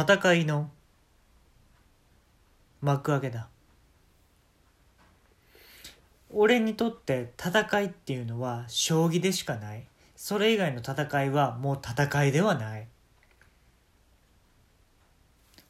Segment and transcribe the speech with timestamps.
[0.00, 0.70] 戦いの
[2.80, 3.48] 幕開けだ。
[6.30, 9.84] 俺にとって戦いっていうのは将棋でしかない。
[10.14, 12.86] それ以外の戦いはもう戦いではない。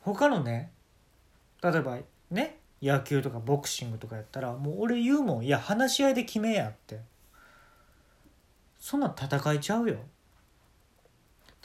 [0.01, 0.73] 他のね
[1.63, 1.99] 例えば
[2.31, 5.45] ね野球とかボクシングとかやったらもう俺言うもん。
[5.47, 7.01] いや話し合いで決めやって。
[8.79, 9.97] そんなん戦いちゃうよ。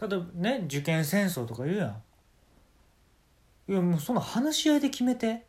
[0.02, 2.02] 例えばね受験戦争とか言うやん。
[3.68, 5.46] いやもうそんな話し合いで決めて。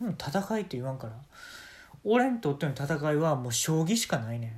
[0.00, 1.14] うん戦いって言わんから。
[2.04, 4.54] 俺にとっての戦いはもう将棋しかないね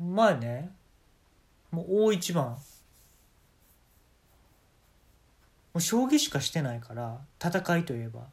[0.00, 0.14] ん。
[0.14, 0.70] 前ね
[1.70, 2.46] もう大一番。
[2.46, 2.58] も
[5.74, 8.26] う将棋しかしてないから戦いといえば。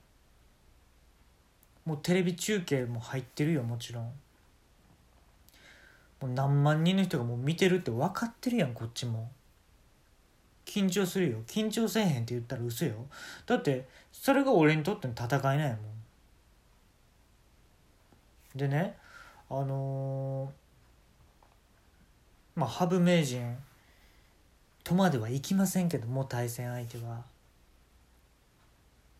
[1.85, 4.03] もうテレビ中継も入ってるよもちろん。
[4.03, 4.11] も
[6.23, 9.31] う何万人の人がもう見てるって分かってるやんこっちも。
[10.65, 11.39] 緊張するよ。
[11.47, 12.93] 緊張せえへんって言ったら嘘よ。
[13.45, 15.77] だってそれが俺にとっての戦いなんやもん。
[18.55, 18.95] でね
[19.49, 23.57] あのーまあ羽生名人
[24.83, 27.23] とまではいきませんけども対戦相手は。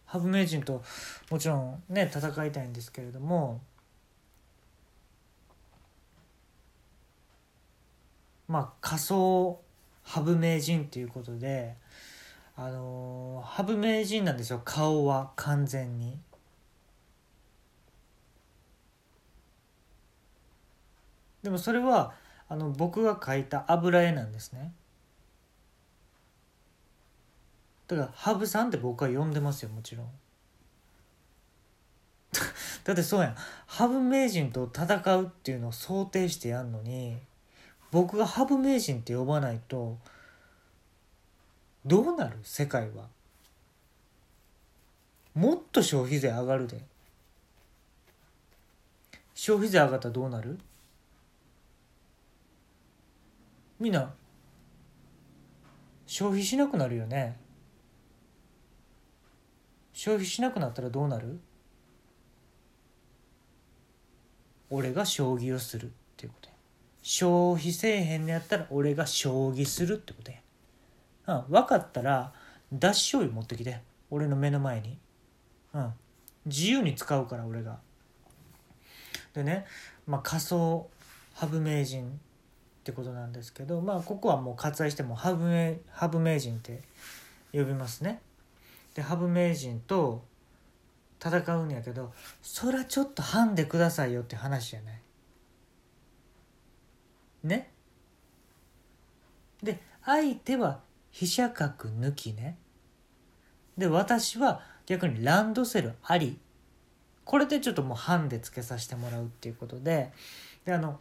[0.05, 0.83] 羽生名人と
[1.29, 3.59] もちろんね戦いたいんですけれども
[8.47, 9.59] まあ仮想
[10.05, 11.75] 羽生名人っていうことで
[12.55, 16.17] あのー、羽生名人なんですよ顔は完全に。
[21.43, 22.13] でもそれは
[22.47, 24.73] あの僕が描いた油絵なんですね。
[27.87, 30.09] だから羽生さんって僕は呼んでますよもちろん。
[32.83, 33.35] だってそうやん
[33.67, 37.19] 羽生名人と戦うっていうのを想定してやんのに
[37.95, 39.97] 僕が羽生名人って呼ばないと
[41.85, 42.35] どうなる？
[42.43, 43.05] 世界は。
[45.33, 46.83] もっと消費税上がるで。
[49.33, 50.59] 消費税上がったらどうなる？
[53.79, 54.13] みんな
[56.05, 57.37] 消費しなくなるよね。
[59.93, 61.39] 消費しなくなったらどうなる？
[64.69, 66.49] 俺が将棋をするっていうこと。
[66.49, 66.54] や
[67.07, 70.37] 消費せえへんのやったら俺が将棋するってことや。
[71.27, 71.53] うん。
[71.53, 72.33] 分かったら
[72.73, 73.79] 脱醤油持ってきて。
[74.09, 74.97] 俺の目の前に。
[75.75, 75.93] うん。
[76.47, 77.77] 自由に使うから俺が。
[79.35, 79.67] でね
[80.07, 80.89] まあ仮想
[81.35, 82.09] 羽生名人っ
[82.83, 86.81] てことなんですけどまあここはもう割愛しても羽生名羽生名人って
[87.53, 88.19] 呼びますね。
[88.95, 90.23] で羽生名人と
[91.23, 92.11] 戦うんやけど
[92.41, 95.04] そらちょっとハンでくださいよって話じゃない。
[97.45, 97.71] ね。
[99.63, 102.57] で相手は飛車角抜きね。
[103.77, 106.37] で私は逆にランドセルあり。
[107.23, 110.11] これでちょっともうハンでつけさせてもらうっていうことで。
[110.65, 110.99] であの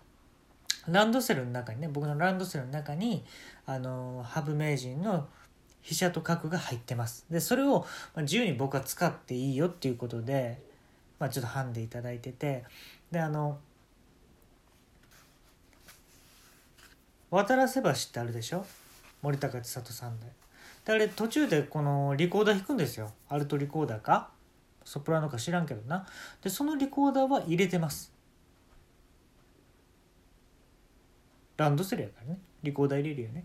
[0.89, 3.25] ランドセルの中にね僕のランドセルの中に
[3.67, 5.27] あの羽生名人の
[5.81, 7.27] 飛車と角が入ってます。
[7.31, 10.63] でそれを自由に僕は使っていいよっていうことで、
[11.19, 12.65] まあ、ちょっとハンでいただいてて。
[13.11, 13.59] であの
[17.35, 18.65] 渡良瀬橋ってあるでしょ？
[19.21, 20.27] 森高千里さんで。
[20.85, 23.11] であれ途中でこのリコーダー弾くんですよ。
[23.29, 24.31] アルトリコーダーか？
[24.85, 26.07] ソプラノか知らんけどな。
[26.43, 28.13] でそのリコーダーは入れてます。
[31.57, 32.39] ランドセルやからね。
[32.63, 33.45] リコーダー入れるよね。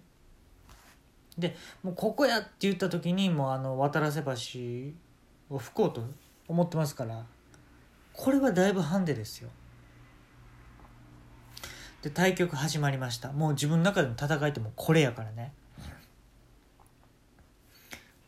[1.35, 6.03] でもうここやって言った時にもうあの渡良瀬橋を吹こうと
[6.47, 7.25] 思ってますから
[8.13, 9.49] これはだいぶハンデですよ。
[12.01, 13.31] で対局始まりました。
[13.31, 15.53] もう自分の中での戦いってもうこれやからね。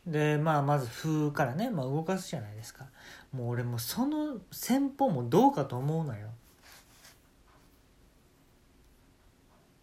[0.06, 2.86] でまあまず歩からね、まあ、動かすじゃないですか。
[3.32, 6.28] もう俺もその戦法もどうかと思うのよ。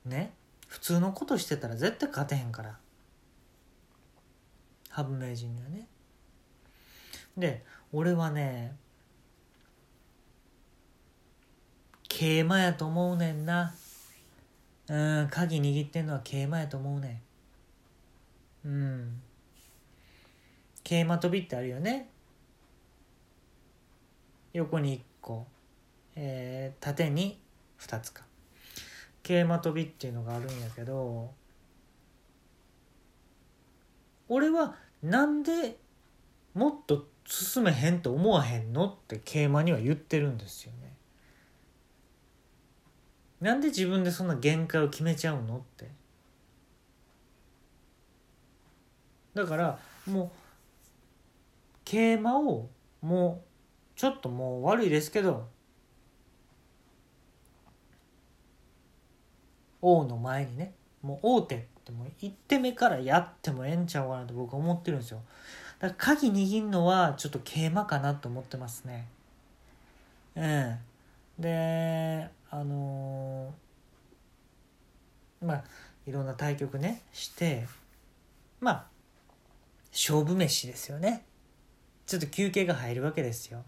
[0.05, 0.33] ね？
[0.67, 2.77] 普通のことしてたら絶対勝てへんから。
[4.89, 5.87] 羽生名人にはね。
[7.37, 8.75] で俺はね
[12.09, 13.73] 桂馬やと思うねんな。
[14.89, 17.21] うん鍵握ってんのは桂馬やと思うね
[18.65, 18.67] ん。
[18.67, 19.21] うん。
[20.83, 22.09] 桂馬跳びってあるよね。
[24.51, 25.45] 横に1個、
[26.15, 27.39] えー、縦に
[27.79, 28.23] 2つか。
[29.21, 31.31] 桂馬跳びっていうのがあるんやけど
[34.27, 35.77] 俺はなんで
[36.55, 40.95] もっと進めへんと思わへんのって桂馬には言ってるんですよね。
[43.41, 45.89] なんで自分でそんな限界を決めちゃうのって。
[49.33, 50.29] だからもう
[51.85, 52.67] 桂馬を
[53.01, 55.47] もうちょっともう悪いですけど
[59.81, 65.21] 王の前にねもう王手ってもう1手目からやってもええんちゃうかなと僕は思ってるんですよ。
[65.79, 69.07] だから鍵握るのはちょっと桂馬かなと思ってますね。
[70.35, 70.77] うん。
[71.39, 75.63] であのー、まあ
[76.05, 77.67] いろんな対局ねして
[78.59, 78.85] まあ
[79.91, 81.25] 勝負飯ですよね。
[82.05, 83.63] ちょっと休憩が入るわけですよ。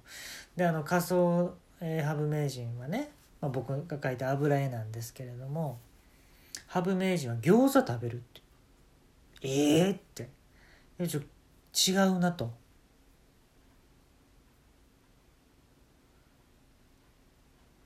[0.56, 5.80] であの仮想、えー、ハブ名人はね、まあ、僕が書いた油絵なんですけれども
[6.68, 8.42] ハブ名人は餃子食べるって。
[9.44, 10.30] ええー、って。
[11.08, 11.22] ちょ
[11.74, 12.52] 違うなと。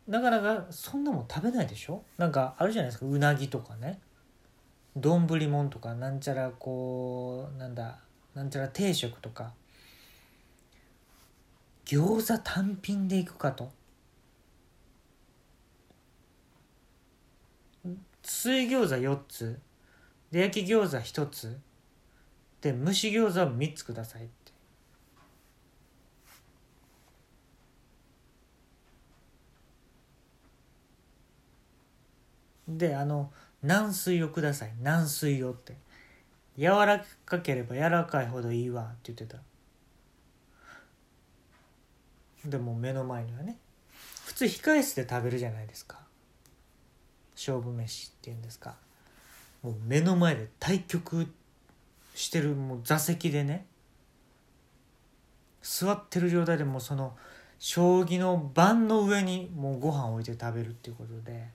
[0.07, 2.03] なかなかそんなもん食べないでしょ？
[2.17, 3.07] なんかあるじゃないですか。
[3.07, 3.99] うなぎとかね。
[4.95, 7.99] 丼もんとかなんちゃらこうなんだ
[8.33, 9.53] なんちゃら定食とか。
[11.85, 13.71] 餃子単品でいくかと。
[18.23, 19.59] 水餃子4つ。
[20.31, 21.59] で焼き餃子1つ。
[22.61, 24.27] で蒸し餃子を3つください。
[32.67, 33.31] であの
[33.63, 34.73] 軟水をください。
[34.81, 35.75] 軟水をって。
[36.57, 39.37] 柔らかければ柔らかいほどいいわって言ってた。
[42.45, 43.57] でも目の前にはね
[44.25, 45.99] 普通控え室で食べるじゃないですか。
[47.35, 48.75] 勝負飯っていうんですか。
[49.63, 51.27] もう目の前で対局
[52.13, 53.65] してるもう座席でね
[55.61, 57.17] 座ってる状態でもその
[57.59, 61.49] 将棋の盤の上にもうご飯置いて食べるっていうことで。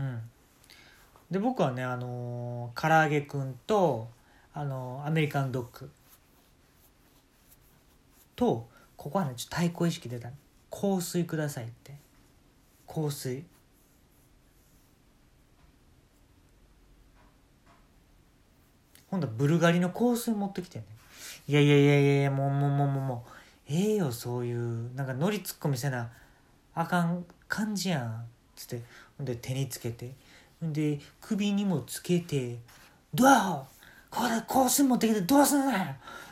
[0.00, 0.20] うん。
[1.30, 4.08] で僕はねあのー、唐揚げくんと
[4.52, 5.90] あのー、アメリカンドッグ
[8.34, 8.66] と
[8.96, 10.30] ここはねちょっと対抗意識出た
[10.70, 11.94] 香水くださいって。
[12.86, 13.44] 香水。
[19.08, 20.84] 今度はブルガリの香水持ってきてね。
[21.46, 23.32] いやいやいやいやもうもうもうもうもう。
[23.72, 26.10] ええよそういうなんかノリツッコミせな
[26.74, 28.24] あかん感じやん。
[28.56, 28.82] つって
[29.24, 30.14] で手につけて。
[30.62, 32.58] で首にもつけて
[33.14, 33.66] 「どう
[34.10, 35.78] これ香水持ってきてどうすんのよ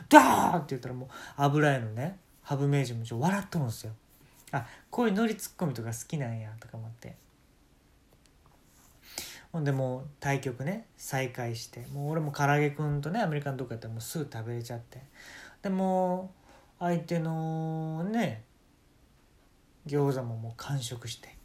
[0.07, 0.21] どう!」
[0.57, 3.93] って言ったらもう油絵のねハブ名人もちょ笑っとるんですよ。
[4.51, 7.15] あこういうノリツッコミとか好きなんやとか思って。
[9.51, 11.87] ほんでもう対局ね再開して。
[11.87, 15.01] もう俺も唐揚げくんとねアメリカンドッグやったらもうすぐ食べれちゃって。
[15.63, 16.31] でも
[16.77, 18.43] 相手のね
[19.87, 21.38] 餃子ももう完食して。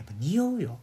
[0.00, 0.78] やっぱ匂うよ。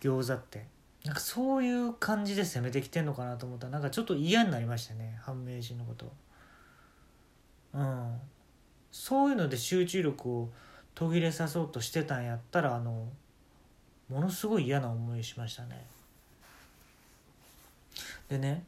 [0.00, 0.64] 餃子って。
[1.04, 3.66] なんかそういう感じで攻めてきてんのかなと思った。
[3.66, 5.18] らなんかちょっと嫌になりましたね。
[5.20, 6.12] 判明人のこと。
[7.74, 8.20] うん。
[8.92, 10.48] そういうので集中力を
[10.94, 13.08] 途切れさそうとしてたんやったらあの
[14.08, 15.84] ものすごい嫌な思いしましたね。
[18.28, 18.62] でね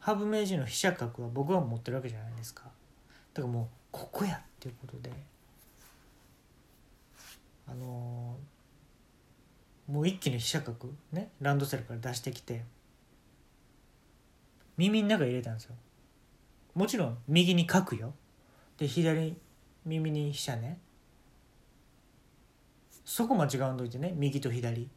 [0.00, 2.64] 羽生名人の飛車角は僕は持ってるわけじゃないですか。
[3.32, 5.10] だからもうここやっていうことで。
[7.66, 12.64] あのー、もう一気に飛車角ねランドセルから出してきて
[14.76, 15.74] 耳の中入れたんですよ。
[16.74, 18.12] もちろん右に角よ。
[18.76, 19.36] で左
[19.84, 20.78] 耳に飛車ね。
[23.04, 24.88] そこ間違わんといてね右と左。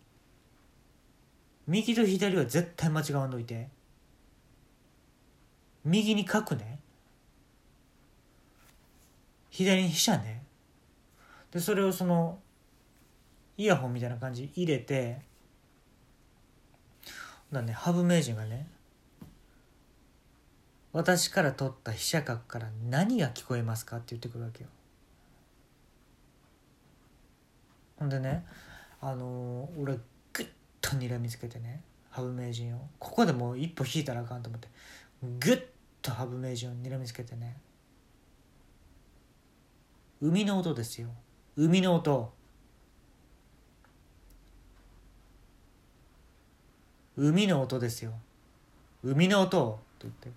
[1.68, 3.70] 右と左は絶対間違わんといて。
[5.86, 6.80] 右に角ね。
[9.52, 10.44] 左に飛車ね。
[11.52, 12.40] でそれをその
[13.58, 15.20] イヤホンみたいな感じ入れて
[17.52, 18.68] だね羽生名人がね
[20.94, 24.70] 私から取った飛車角から何が聞こえますかって言ってくるわけよ。
[27.98, 28.46] ほんでね
[29.00, 30.02] あのー、俺グ
[30.38, 30.48] ッ
[30.82, 32.88] と睨みつけてね羽生名人を。
[33.00, 34.68] ここでもう一歩引いたらあかんと思って
[35.40, 35.64] グッ
[36.02, 37.58] と羽生名人を睨みつけてね。
[40.20, 41.10] 海の音ですよ。
[41.56, 42.37] 海の音。
[47.18, 48.12] 海の音ですよ。
[49.04, 50.30] 海の音と言って。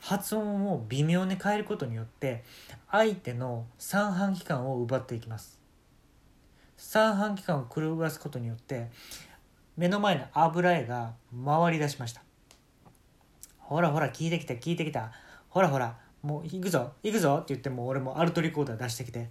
[0.00, 2.44] 発音を微妙に変えることによって
[2.90, 5.58] 相手の三半規管を奪っていきます。
[6.76, 8.90] 三半規管を狂わすことによって
[9.76, 12.22] 目の前の油絵が回り出しました。
[13.58, 15.10] ほらほら聞いてきた聞いてきた。
[15.48, 19.30] ほらほらもう行くぞ行くぞって言っても俺もアルトリコーダー出してきて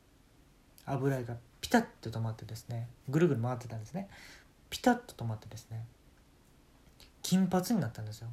[0.85, 4.09] 油絵がピタッと止まってですねぐるぐる回ってたんですね。
[4.69, 5.85] ピタッと止まってですね
[7.21, 8.27] 金髪になったんですよ。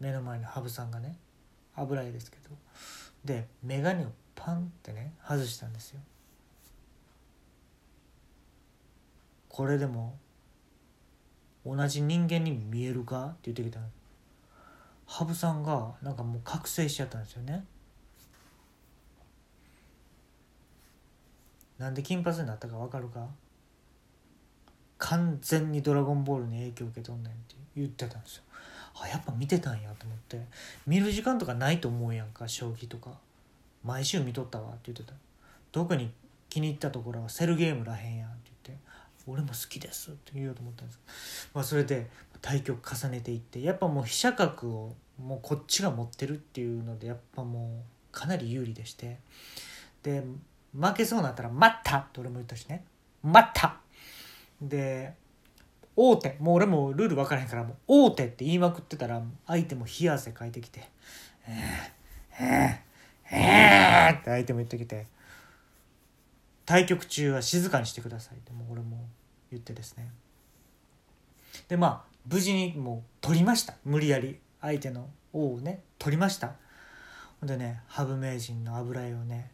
[0.00, 1.16] 目の前の羽生さんがね
[1.76, 2.56] 油絵ですけど。
[3.24, 6.00] で眼鏡をパンってね外したんですよ。
[9.48, 10.18] これでも
[11.64, 13.86] 同じ人間に見えるかって言ってきたの。
[15.06, 17.64] 羽生さんがなんかもう覚醒しちゃったんですよね。
[21.82, 23.26] なんで金髪になったか分かるか？
[24.98, 28.44] 完全に「ドラゴンボール」に影響を受けとんねんって言ってたんですよ。
[28.94, 30.46] あやっぱ見てたんやと思って。
[30.86, 33.18] 見る時間とかないと思うやんか将棋とか。
[33.82, 35.12] 毎週見とったわって言ってた。
[35.72, 36.12] 特に
[36.48, 38.84] 気に入ったところはセルゲームらへんやんって言って。
[39.26, 42.10] 俺も好きですって言おうと思ったんですまあそれで
[42.40, 43.60] 対局重ねていって。
[43.60, 49.18] やっぱもう飛車角をもうこっちが持ってるっていうのでやっぱもうかなり有利でして。
[50.04, 50.22] で
[50.74, 52.84] 負けそうになったら「待った!」って俺も言ったしね
[53.22, 53.76] 「待った!」
[54.60, 55.14] で
[55.94, 56.36] 大手。
[56.40, 60.88] もう俺もルール分からへんからもう大手って言いまくってたら相手も冷や汗かいてきて
[61.46, 65.06] 「えー、えー、えー、って相手も言ってきて
[66.64, 69.04] 対局中は静かにしてくださいってもう俺も
[69.50, 70.10] 言ってですね。
[71.68, 73.74] でまあ無事にもう取りました。
[73.84, 74.40] 無理やり。
[74.60, 76.54] 相手の王をね取りました。
[77.40, 79.50] ほんでね羽生名人の油絵をね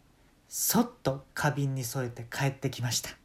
[0.49, 3.19] そっと花瓶に添えて帰ってきました。